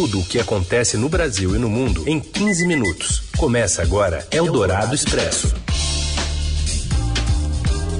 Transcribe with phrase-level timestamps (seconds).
[0.00, 3.22] tudo o que acontece no Brasil e no mundo em 15 minutos.
[3.36, 5.54] Começa agora Eldorado Expresso.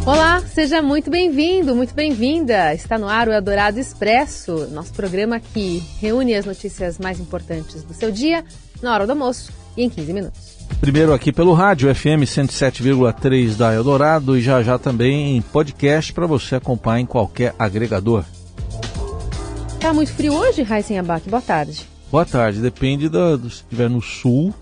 [0.06, 2.72] Olá, seja muito bem-vindo, muito bem-vinda.
[2.72, 7.92] Está no ar o Eldorado Expresso, nosso programa que reúne as notícias mais importantes do
[7.92, 8.46] seu dia
[8.80, 10.56] na hora do almoço e em 15 minutos.
[10.80, 16.26] Primeiro aqui pelo rádio FM 107,3 da Eldorado e já já também em podcast para
[16.26, 18.24] você acompanhar em qualquer agregador.
[19.78, 21.28] Tá muito frio hoje, Raíssen Abac?
[21.28, 21.89] Boa tarde.
[22.10, 24.52] Boa tarde, depende da, do, se estiver no sul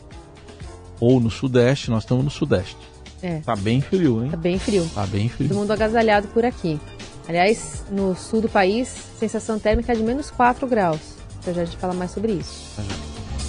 [1.00, 2.77] ou no sudeste, nós estamos no sudeste.
[3.22, 3.38] É.
[3.41, 4.30] Tá bem frio, hein?
[4.30, 4.88] Tá bem frio.
[4.95, 5.48] Tá bem frio.
[5.48, 6.78] Todo mundo agasalhado por aqui.
[7.27, 8.88] Aliás, no sul do país,
[9.19, 11.00] sensação térmica de menos 4 graus.
[11.45, 12.74] Já já a gente fala mais sobre isso.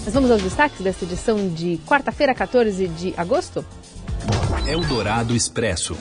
[0.06, 3.66] Mas vamos aos destaques desta edição de quarta-feira, 14 de agosto?
[4.66, 5.98] Eldorado Expresso.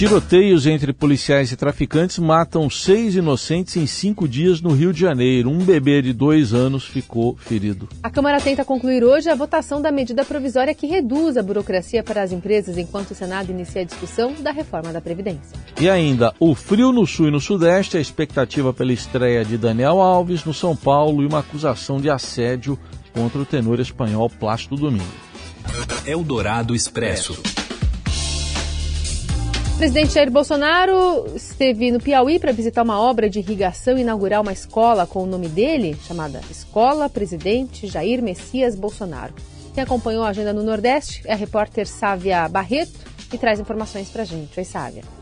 [0.00, 5.50] Tiroteios entre policiais e traficantes matam seis inocentes em cinco dias no Rio de Janeiro.
[5.50, 7.86] Um bebê de dois anos ficou ferido.
[8.02, 12.22] A Câmara tenta concluir hoje a votação da medida provisória que reduz a burocracia para
[12.22, 15.54] as empresas enquanto o Senado inicia a discussão da reforma da Previdência.
[15.78, 20.00] E ainda, o frio no sul e no sudeste, a expectativa pela estreia de Daniel
[20.00, 22.78] Alves no São Paulo e uma acusação de assédio
[23.12, 25.04] contra o tenor espanhol Plácido Domingo.
[26.06, 27.38] Eldorado Expresso.
[29.80, 34.52] Presidente Jair Bolsonaro esteve no Piauí para visitar uma obra de irrigação e inaugurar uma
[34.52, 39.32] escola com o nome dele, chamada Escola Presidente Jair Messias Bolsonaro.
[39.72, 42.98] Quem acompanhou a agenda no Nordeste é a repórter Sávia Barreto,
[43.30, 44.60] que traz informações para a gente.
[44.60, 45.19] Oi, Sávia.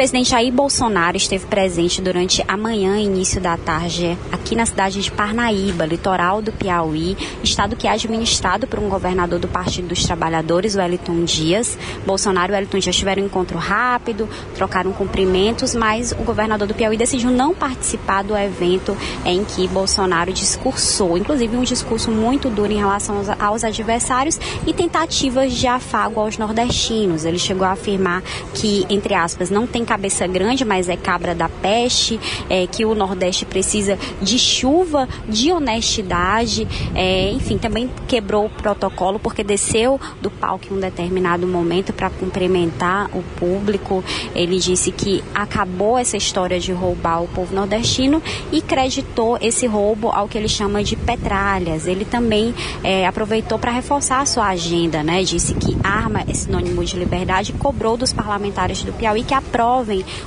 [0.00, 5.12] Presidente Jair Bolsonaro esteve presente durante a manhã início da tarde aqui na cidade de
[5.12, 10.74] Parnaíba, litoral do Piauí, estado que é administrado por um governador do Partido dos Trabalhadores,
[10.74, 11.76] Wellington Dias.
[12.06, 16.96] Bolsonaro e Wellington Dias tiveram um encontro rápido, trocaram cumprimentos, mas o governador do Piauí
[16.96, 22.78] decidiu não participar do evento em que Bolsonaro discursou, inclusive um discurso muito duro em
[22.78, 27.26] relação aos, aos adversários e tentativas de afago aos nordestinos.
[27.26, 28.22] Ele chegou a afirmar
[28.54, 32.94] que, entre aspas, não tem cabeça grande, mas é cabra da peste, é, que o
[32.94, 40.30] Nordeste precisa de chuva, de honestidade, é, enfim, também quebrou o protocolo porque desceu do
[40.30, 44.04] palco em um determinado momento para cumprimentar o público.
[44.32, 50.10] Ele disse que acabou essa história de roubar o povo nordestino e creditou esse roubo
[50.10, 51.88] ao que ele chama de petralhas.
[51.88, 55.24] Ele também é, aproveitou para reforçar a sua agenda, né?
[55.24, 59.69] Disse que arma é sinônimo de liberdade cobrou dos parlamentares do Piauí que aprovem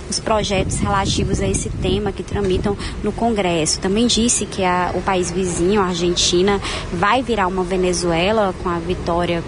[0.09, 3.79] os projetos relativos a esse tema que tramitam no Congresso.
[3.79, 6.61] Também disse que a, o país vizinho, a Argentina,
[6.91, 9.43] vai virar uma Venezuela com a vitória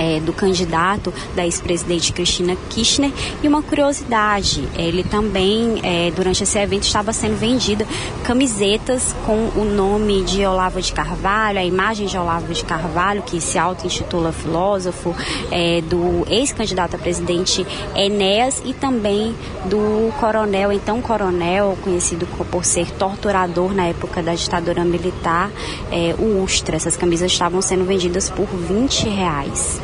[0.00, 3.12] é, do candidato da ex-presidente Cristina Kirchner.
[3.42, 7.86] E uma curiosidade, ele também, é, durante esse evento, estava sendo vendida
[8.24, 13.40] camisetas com o nome de Olavo de Carvalho, a imagem de Olavo de Carvalho, que
[13.42, 15.14] se auto-intitula filósofo,
[15.50, 19.34] é, do ex-candidato a presidente Enéas e também
[19.66, 25.50] do coronel, então coronel, conhecido por ser torturador na época da ditadura militar,
[25.92, 26.76] é, o Ustra.
[26.76, 29.80] Essas camisas estavam sendo vendidas por 20 reais.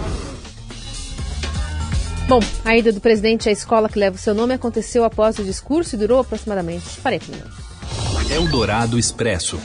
[2.28, 5.44] Bom, a ida do presidente à escola que leva o seu nome aconteceu após o
[5.44, 7.54] discurso e durou aproximadamente 40 minutos.
[8.28, 9.60] Eldorado Expresso.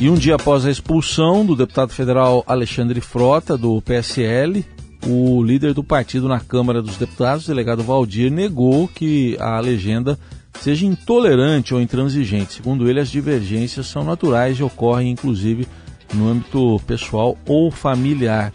[0.00, 4.64] E um dia após a expulsão do deputado federal Alexandre Frota, do PSL,
[5.06, 10.18] o líder do partido na Câmara dos Deputados, o delegado Valdir, negou que a legenda
[10.62, 12.54] seja intolerante ou intransigente.
[12.54, 15.68] Segundo ele, as divergências são naturais e ocorrem, inclusive,
[16.14, 18.50] no âmbito pessoal ou familiar.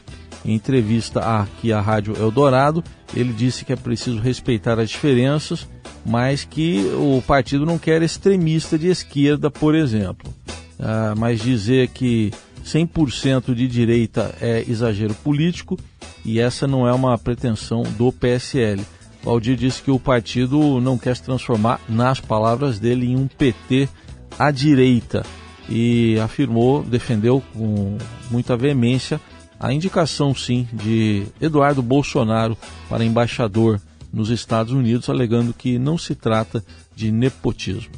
[0.46, 2.84] Em entrevista aqui à Rádio Eldorado,
[3.16, 5.68] ele disse que é preciso respeitar as diferenças,
[6.06, 10.32] mas que o partido não quer extremista de esquerda, por exemplo.
[10.80, 12.32] Ah, mas dizer que
[12.64, 15.80] 100% de direita é exagero político
[16.24, 18.86] e essa não é uma pretensão do PSL.
[19.24, 23.90] Valdir disse que o partido não quer se transformar, nas palavras dele, em um PT
[24.38, 25.26] à direita
[25.68, 27.98] e afirmou, defendeu com
[28.30, 29.20] muita veemência
[29.60, 32.58] a indicação, sim, de Eduardo Bolsonaro
[32.90, 33.80] para embaixador
[34.12, 36.64] nos Estados Unidos, alegando que não se trata
[36.96, 37.92] de nepotismo.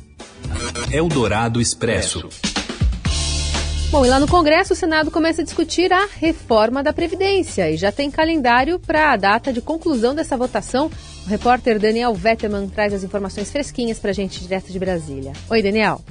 [0.91, 2.27] Eldorado Expresso.
[3.89, 7.77] Bom, e lá no Congresso, o Senado começa a discutir a reforma da Previdência e
[7.77, 10.91] já tem calendário para a data de conclusão dessa votação.
[11.25, 15.31] O repórter Daniel Vetterman traz as informações fresquinhas para a gente direto de Brasília.
[15.49, 16.01] Oi, Daniel.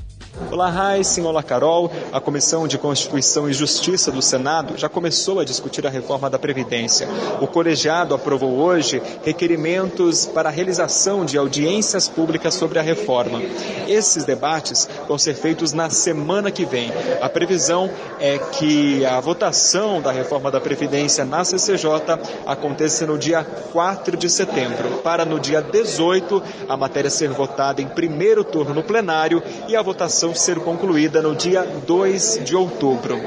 [0.53, 1.25] Olá, Raíssen.
[1.25, 1.91] Olá, Carol.
[2.13, 6.39] A Comissão de Constituição e Justiça do Senado já começou a discutir a reforma da
[6.39, 7.09] Previdência.
[7.41, 13.41] O colegiado aprovou hoje requerimentos para a realização de audiências públicas sobre a reforma.
[13.89, 16.93] Esses debates vão ser feitos na semana que vem.
[17.23, 17.91] A previsão
[18.21, 23.43] é que a votação da reforma da Previdência na CCJ aconteça no dia
[23.73, 28.83] 4 de setembro, para no dia 18 a matéria ser votada em primeiro turno no
[28.83, 33.21] plenário e a votação ser concluída no dia 2 de outubro.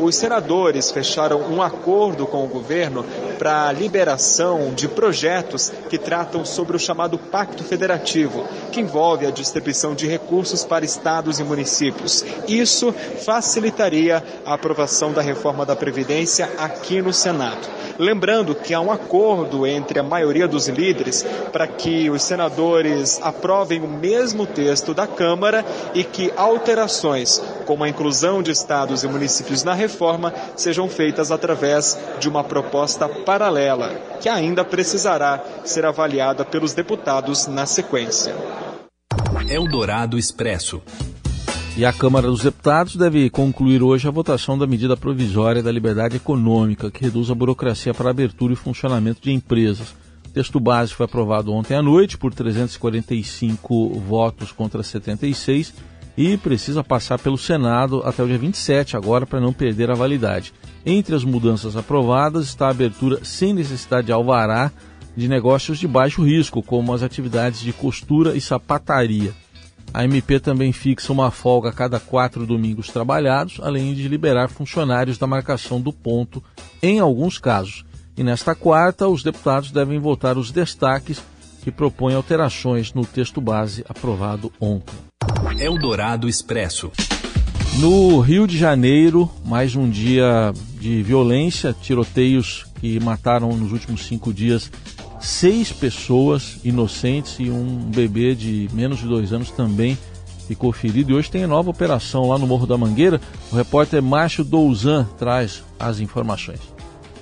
[0.00, 3.04] Os senadores fecharam um acordo com o governo
[3.38, 9.30] para a liberação de projetos que tratam sobre o chamado Pacto Federativo, que envolve a
[9.30, 12.24] distribuição de recursos para estados e municípios.
[12.46, 17.66] Isso facilitaria a aprovação da reforma da Previdência aqui no Senado.
[17.98, 23.80] Lembrando que há um acordo entre a maioria dos líderes para que os senadores aprovem
[23.80, 25.64] o mesmo texto da Câmara
[25.94, 29.87] e que alterações, como a inclusão de estados e municípios na reforma,
[30.56, 33.90] sejam feitas através de uma proposta paralela,
[34.20, 38.34] que ainda precisará ser avaliada pelos deputados na sequência.
[39.48, 40.82] Eldorado Expresso.
[41.76, 46.16] E a Câmara dos Deputados deve concluir hoje a votação da medida provisória da liberdade
[46.16, 49.94] econômica, que reduz a burocracia para abertura e funcionamento de empresas.
[50.26, 55.72] O texto base foi aprovado ontem à noite por 345 votos contra 76
[56.18, 60.52] e precisa passar pelo Senado até o dia 27 agora para não perder a validade.
[60.84, 64.72] Entre as mudanças aprovadas está a abertura sem necessidade de alvará
[65.16, 69.32] de negócios de baixo risco, como as atividades de costura e sapataria.
[69.94, 75.18] A MP também fixa uma folga a cada quatro domingos trabalhados, além de liberar funcionários
[75.18, 76.42] da marcação do ponto
[76.82, 77.84] em alguns casos.
[78.16, 81.22] E nesta quarta, os deputados devem votar os destaques
[81.62, 85.07] que propõem alterações no texto base aprovado ontem.
[85.58, 86.92] Eldorado Expresso.
[87.80, 94.32] No Rio de Janeiro, mais um dia de violência, tiroteios que mataram nos últimos cinco
[94.32, 94.70] dias
[95.20, 99.98] seis pessoas inocentes e um bebê de menos de dois anos também
[100.46, 101.10] ficou ferido.
[101.10, 103.20] E hoje tem nova operação lá no Morro da Mangueira.
[103.50, 106.60] O repórter Márcio Douzan traz as informações.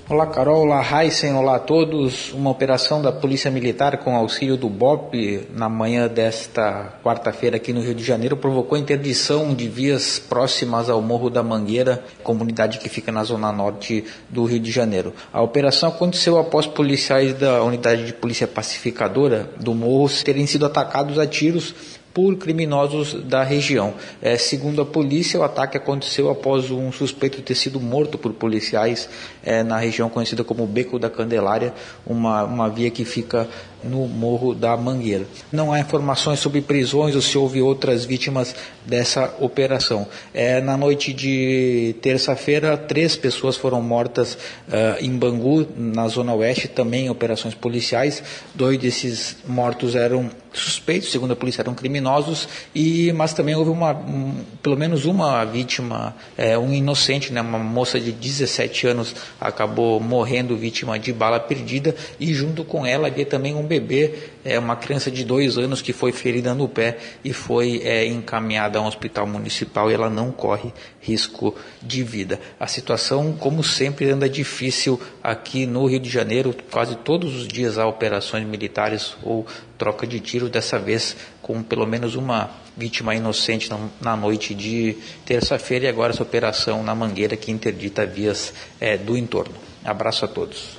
[0.09, 2.31] Olá Carol, olá Heisen, olá a todos.
[2.31, 7.81] Uma operação da Polícia Militar com auxílio do BOP na manhã desta quarta-feira aqui no
[7.81, 13.11] Rio de Janeiro provocou interdição de vias próximas ao Morro da Mangueira, comunidade que fica
[13.11, 15.13] na zona norte do Rio de Janeiro.
[15.33, 21.19] A operação aconteceu após policiais da Unidade de Polícia Pacificadora do Morro terem sido atacados
[21.19, 23.93] a tiros por criminosos da região.
[24.19, 29.07] É, segundo a polícia, o ataque aconteceu após um suspeito ter sido morto por policiais
[29.43, 33.47] é, na região conhecida como Beco da Candelária, uma, uma via que fica
[33.87, 35.25] no Morro da Mangueira.
[35.51, 38.55] Não há informações sobre prisões ou se houve outras vítimas
[38.85, 40.07] dessa operação.
[40.33, 44.33] É, na noite de terça-feira, três pessoas foram mortas
[44.67, 48.23] uh, em Bangu, na zona oeste, também em operações policiais.
[48.53, 53.91] Dois desses mortos eram suspeitos, segundo a polícia, eram criminosos, e, mas também houve uma,
[53.93, 59.99] um, pelo menos uma vítima, é, um inocente, né, uma moça de 17 anos acabou
[59.99, 64.13] morrendo vítima de bala perdida, e junto com ela havia também um bebê,
[64.43, 68.79] é, uma criança de dois anos que foi ferida no pé e foi é, encaminhada
[68.79, 72.39] a um hospital municipal e ela não corre risco de vida.
[72.59, 76.55] A situação, como sempre, anda difícil aqui no Rio de Janeiro.
[76.71, 79.45] Quase todos os dias há operações militares ou
[79.77, 83.69] troca de tiro, dessa vez com pelo menos uma vítima inocente
[84.01, 89.17] na noite de terça-feira e agora essa operação na Mangueira que interdita vias é, do
[89.17, 89.55] entorno.
[89.83, 90.77] Abraço a todos.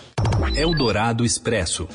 [0.55, 1.89] Eldorado Expresso.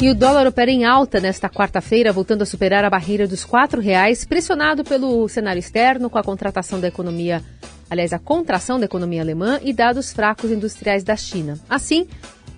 [0.00, 3.80] E o dólar opera em alta nesta quarta-feira, voltando a superar a barreira dos R$
[3.80, 7.42] reais, pressionado pelo cenário externo com a contratação da economia,
[7.90, 11.58] aliás, a contração da economia alemã e dados fracos industriais da China.
[11.68, 12.06] Assim,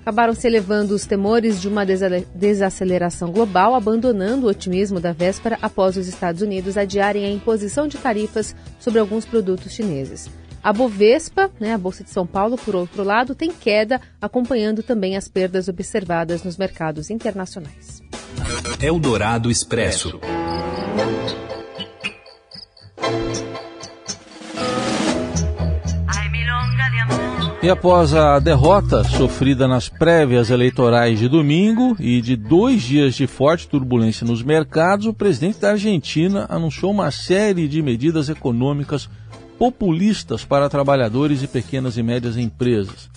[0.02, 1.87] acabaram se elevando os temores de uma
[2.35, 7.97] desaceleração global, abandonando o otimismo da véspera após os Estados Unidos adiarem a imposição de
[7.97, 10.28] tarifas sobre alguns produtos chineses.
[10.62, 15.16] A Bovespa, né, a Bolsa de São Paulo, por outro lado, tem queda, acompanhando também
[15.16, 18.02] as perdas observadas nos mercados internacionais.
[18.80, 20.20] Eldorado Expresso.
[27.62, 33.26] E após a derrota sofrida nas prévias eleitorais de domingo e de dois dias de
[33.26, 39.10] forte turbulência nos mercados, o presidente da Argentina anunciou uma série de medidas econômicas
[39.60, 43.10] populistas para trabalhadores e pequenas e médias empresas.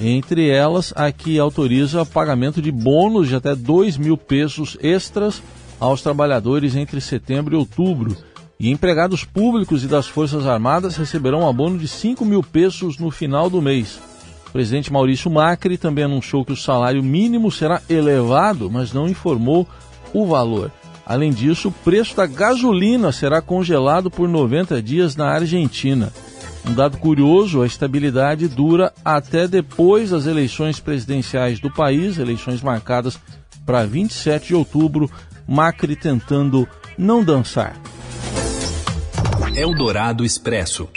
[0.00, 5.42] Entre elas, a que autoriza pagamento de bônus de até 2 mil pesos extras
[5.78, 8.16] aos trabalhadores entre setembro e outubro
[8.58, 13.10] E empregados públicos e das Forças Armadas receberão um abono de 5 mil pesos no
[13.10, 14.00] final do mês.
[14.48, 19.68] O presidente Maurício Macri também anunciou que o salário mínimo será elevado, mas não informou
[20.14, 20.70] o valor.
[21.12, 26.10] Além disso, o preço da gasolina será congelado por 90 dias na Argentina.
[26.66, 33.18] Um dado curioso, a estabilidade dura até depois das eleições presidenciais do país, eleições marcadas
[33.66, 35.10] para 27 de outubro,
[35.46, 36.66] Macri tentando
[36.96, 37.76] não dançar.
[39.54, 40.88] Eldorado Expresso.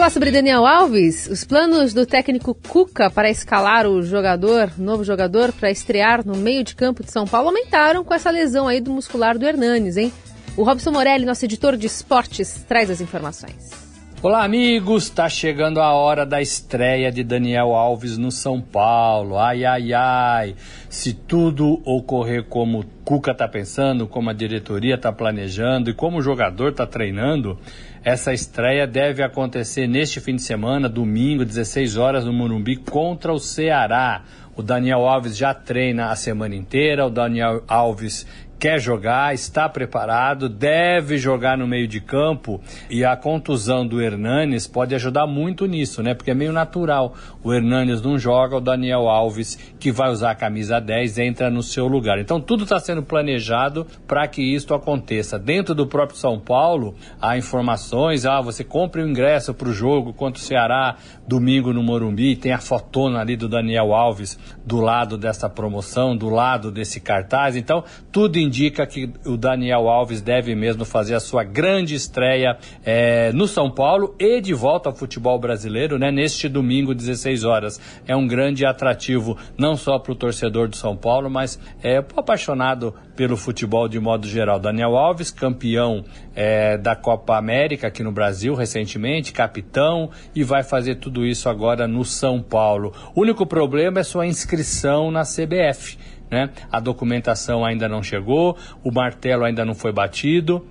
[0.00, 5.52] Falar sobre Daniel Alves, os planos do técnico Cuca para escalar o jogador, novo jogador,
[5.52, 8.90] para estrear no meio de campo de São Paulo aumentaram com essa lesão aí do
[8.90, 10.10] muscular do Hernanes, hein?
[10.56, 13.90] O Robson Morelli, nosso editor de esportes, traz as informações.
[14.22, 15.08] Olá, amigos!
[15.08, 19.38] Tá chegando a hora da estreia de Daniel Alves no São Paulo.
[19.38, 20.54] Ai, ai, ai!
[20.90, 26.22] Se tudo ocorrer como Cuca tá pensando, como a diretoria tá planejando e como o
[26.22, 27.58] jogador tá treinando,
[28.02, 33.38] essa estreia deve acontecer neste fim de semana, domingo, 16 horas, no Morumbi, contra o
[33.38, 34.22] Ceará.
[34.56, 38.26] O Daniel Alves já treina a semana inteira, o Daniel Alves
[38.60, 44.66] quer jogar, está preparado, deve jogar no meio de campo e a contusão do Hernanes
[44.66, 46.12] pode ajudar muito nisso, né?
[46.12, 47.14] Porque é meio natural.
[47.42, 51.62] O Hernanes não joga, o Daniel Alves, que vai usar a camisa 10, entra no
[51.62, 52.18] seu lugar.
[52.18, 55.38] Então tudo está sendo planejado para que isso aconteça.
[55.38, 60.12] Dentro do próprio São Paulo, há informações, ah, você compra o ingresso para o jogo
[60.12, 65.16] contra o Ceará domingo no Morumbi, tem a fotona ali do Daniel Alves do lado
[65.16, 67.56] dessa promoção, do lado desse cartaz.
[67.56, 68.49] Então, tudo indica
[68.86, 74.14] que o Daniel Alves deve mesmo fazer a sua grande estreia é, no São Paulo
[74.18, 76.10] e de volta ao futebol brasileiro, né?
[76.10, 77.80] Neste domingo, 16 horas.
[78.06, 82.20] É um grande atrativo não só para o torcedor do São Paulo, mas é pro
[82.20, 84.58] apaixonado pelo futebol de modo geral.
[84.58, 86.04] Daniel Alves, campeão
[86.34, 91.86] é, da Copa América aqui no Brasil recentemente, capitão, e vai fazer tudo isso agora
[91.86, 92.92] no São Paulo.
[93.14, 95.98] O único problema é sua inscrição na CBF.
[96.30, 96.50] Né?
[96.70, 100.66] A documentação ainda não chegou, o martelo ainda não foi batido.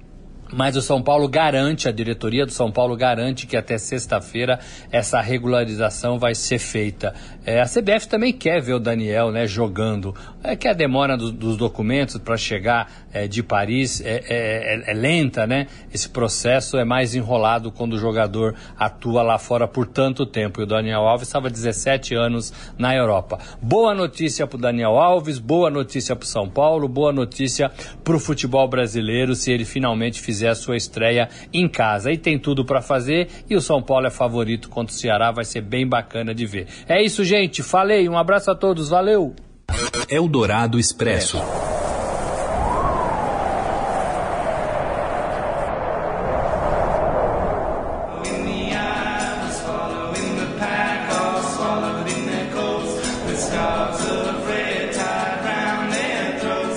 [0.52, 4.60] Mas o São Paulo garante, a diretoria do São Paulo garante que até sexta-feira
[4.92, 7.14] essa regularização vai ser feita.
[7.46, 10.16] É, a CBF também quer ver o Daniel né, jogando.
[10.44, 14.92] É que a demora do, dos documentos para chegar é, de Paris é, é, é,
[14.92, 15.68] é, lenta, né?
[15.94, 20.62] Esse processo é mais enrolado quando o jogador atua lá fora por tanto tempo.
[20.62, 23.40] E o Daniel Alves estava 17 anos na Europa.
[23.62, 27.72] Boa notícia para o Daniel Alves, boa notícia para o São Paulo, boa notícia
[28.04, 32.12] para o futebol brasileiro se ele finalmente fizer fizer a sua estreia em casa.
[32.12, 35.44] E tem tudo para fazer e o São Paulo é favorito contra o Ceará, vai
[35.44, 36.68] ser bem bacana de ver.
[36.88, 37.62] É isso, gente.
[37.62, 39.36] Falei, um abraço a todos, valeu.
[40.10, 41.38] Eldorado Expresso.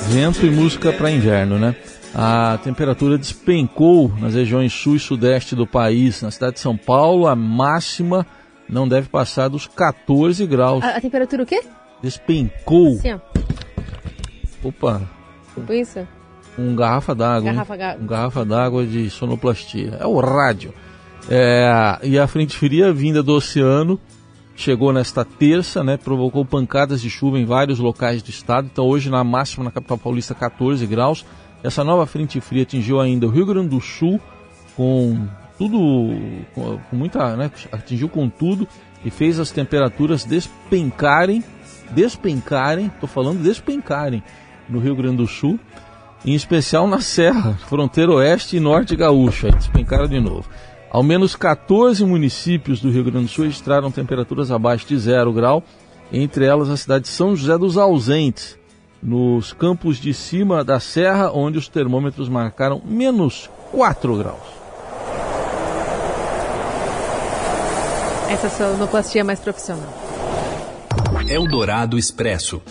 [0.09, 1.75] Vento e música para inverno, né?
[2.15, 6.21] A temperatura despencou nas regiões sul e sudeste do país.
[6.21, 8.27] Na cidade de São Paulo, a máxima
[8.69, 10.85] não deve passar dos 14 graus.
[10.85, 11.63] A, a temperatura o quê?
[12.03, 12.97] Despencou.
[12.97, 13.19] Sim, ó.
[14.63, 15.03] Opa.
[15.55, 16.07] Tipo isso?
[16.59, 17.51] Um garrafa d'água.
[17.51, 17.97] Garrafa, ga...
[17.99, 19.97] Um garrafa d'água de sonoplastia.
[19.99, 20.75] É o rádio.
[21.31, 23.99] É, e a frente fria vinda do oceano
[24.55, 28.69] chegou nesta terça, né, provocou pancadas de chuva em vários locais do estado.
[28.71, 31.25] Então hoje na máxima na capital paulista 14 graus.
[31.63, 34.21] Essa nova frente fria atingiu ainda o Rio Grande do Sul
[34.77, 35.79] com tudo,
[36.55, 38.67] com, com muita, né, atingiu com tudo
[39.05, 41.45] e fez as temperaturas despencarem,
[41.91, 44.23] despencarem, estou falando despencarem
[44.69, 45.59] no Rio Grande do Sul,
[46.25, 50.49] em especial na Serra, fronteira oeste e norte gaúcha, despencaram de novo.
[50.91, 55.63] Ao menos 14 municípios do Rio Grande do Sul registraram temperaturas abaixo de zero grau,
[56.13, 58.59] entre elas a cidade de São José dos Ausentes,
[59.03, 64.63] nos campos de cima da serra, onde os termômetros marcaram menos 4 graus.
[68.31, 69.93] Essa sonoplastia mais profissional.
[71.29, 72.63] Eldorado Expresso.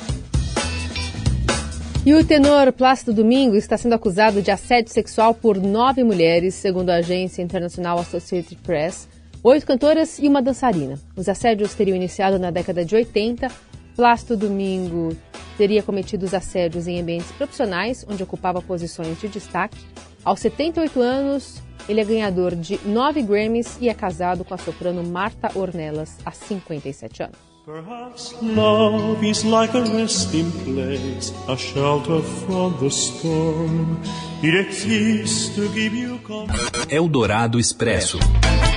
[2.03, 6.89] E o tenor Plácido Domingo está sendo acusado de assédio sexual por nove mulheres, segundo
[6.89, 9.07] a agência internacional Associated Press,
[9.43, 10.97] oito cantoras e uma dançarina.
[11.15, 13.47] Os assédios teriam iniciado na década de 80.
[13.95, 15.15] Plácido Domingo
[15.57, 19.77] teria cometido os assédios em ambientes profissionais, onde ocupava posições de destaque.
[20.23, 25.03] Aos 78 anos, ele é ganhador de nove Grammys e é casado com a soprano
[25.03, 27.51] Marta Ornelas há 57 anos.
[27.63, 33.99] Perhaps love is like a resting place, a shelter from the storm.
[34.41, 36.91] It exists to give you comfort.
[36.91, 38.17] Eldorado Expresso.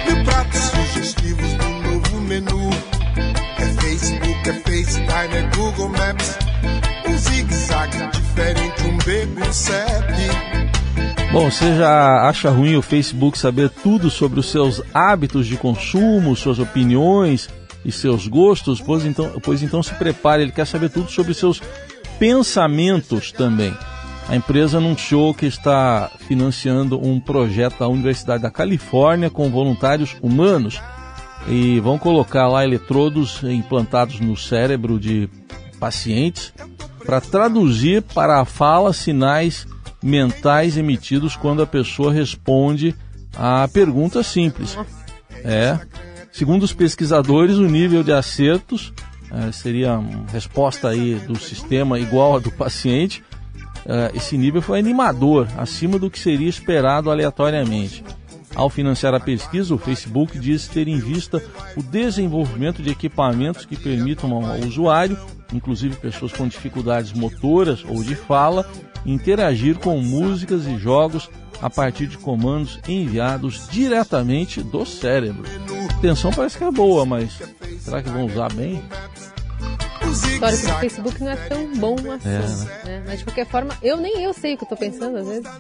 [0.07, 2.71] Mil pratos sugestivos do novo menu.
[3.59, 4.53] É Facebook, é
[4.97, 6.39] É Google Maps.
[7.09, 11.33] Um zigue-zague diferente, um beco, um CEP.
[11.33, 16.37] Bom, você já acha ruim o Facebook saber tudo sobre os seus hábitos de consumo,
[16.37, 17.49] suas opiniões
[17.85, 18.81] e seus gostos?
[18.81, 21.61] Pois então, pois então se prepare, ele quer saber tudo sobre seus
[22.21, 23.77] pensamentos também.
[24.29, 30.81] A empresa anunciou que está financiando um projeto da Universidade da Califórnia com voluntários humanos
[31.49, 35.29] e vão colocar lá eletrodos implantados no cérebro de
[35.79, 36.53] pacientes
[37.05, 39.67] para traduzir para a fala sinais
[40.03, 42.95] mentais emitidos quando a pessoa responde
[43.37, 44.77] a perguntas simples.
[45.45, 45.79] É,
[46.33, 48.93] segundo os pesquisadores, o nível de acertos
[49.31, 53.23] é, seria uma resposta aí do sistema igual a do paciente.
[53.87, 58.05] É, esse nível foi animador, acima do que seria esperado aleatoriamente.
[58.55, 61.43] Ao financiar a pesquisa, o Facebook diz ter em vista
[61.77, 65.19] o desenvolvimento de equipamentos que permitam ao usuário,
[65.53, 68.71] inclusive pessoas com dificuldades motoras ou de fala,
[69.05, 71.29] interagir com músicas e jogos
[71.61, 75.45] a partir de comandos enviados diretamente do cérebro.
[75.91, 77.41] A atenção parece que é boa, mas
[77.81, 78.83] será que vão usar bem?
[80.13, 82.29] História que o Facebook não é tão bom assim.
[82.29, 82.83] É, né?
[82.85, 83.03] né?
[83.07, 85.51] Mas de qualquer forma, eu nem eu sei o que eu tô pensando às vezes.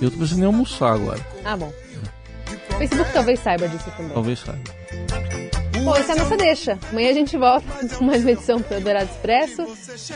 [0.00, 1.24] Eu tô pensando em almoçar agora.
[1.44, 1.72] Ah, bom.
[2.78, 4.12] Facebook talvez saiba disso também.
[4.12, 4.60] Talvez saiba.
[5.84, 6.78] Bom, essa é a nossa deixa.
[6.90, 9.66] Amanhã a gente volta com mais uma edição do Eldorado Expresso.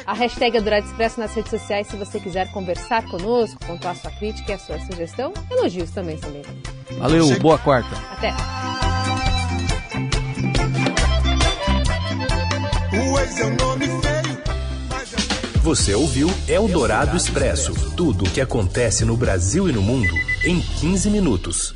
[0.07, 4.11] A hashtag Eldorado Expresso nas redes sociais se você quiser conversar conosco, contar a sua
[4.13, 5.33] crítica e a sua sugestão.
[5.51, 6.63] Elogios também são bem-vindos.
[6.99, 7.91] Valeu, boa quarta.
[8.13, 8.35] Até.
[13.39, 14.43] É nome feio,
[14.89, 20.13] mas é Você ouviu Eldorado Expresso tudo o que acontece no Brasil e no mundo
[20.45, 21.75] em 15 minutos.